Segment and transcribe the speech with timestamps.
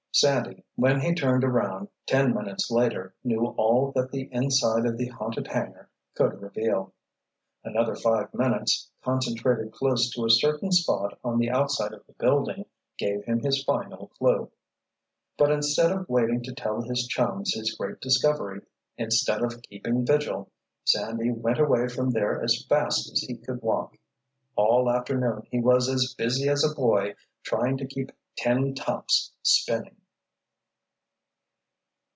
[0.13, 5.07] Sandy, when he turned around, ten minutes later, knew all that the inside of the
[5.07, 6.93] haunted hangar could reveal.
[7.63, 12.65] Another five minutes, concentrated close to a certain spot on the outside of the building,
[12.97, 14.51] gave him his final clue.
[15.37, 18.63] But instead of waiting to tell his chums his great discovery,
[18.97, 20.51] instead of keeping vigil,
[20.83, 23.97] Sandy went away from there as fast as he could walk.
[24.57, 29.95] All afternoon he was as busy as a boy trying to keep ten tops spinning!